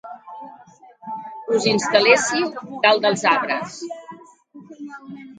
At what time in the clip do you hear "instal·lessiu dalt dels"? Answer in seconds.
1.71-3.25